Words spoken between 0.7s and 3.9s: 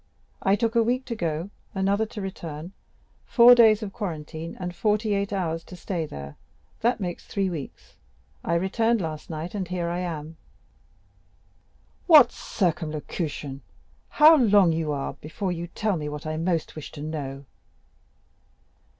a week to go, another to return, four days